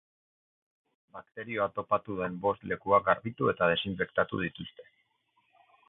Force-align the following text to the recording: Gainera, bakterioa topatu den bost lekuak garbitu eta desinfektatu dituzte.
Gainera, 1.17 1.17
bakterioa 1.17 1.67
topatu 1.75 2.17
den 2.21 2.39
bost 2.47 2.65
lekuak 2.73 3.07
garbitu 3.11 3.53
eta 3.55 3.71
desinfektatu 3.75 4.45
dituzte. 4.47 4.93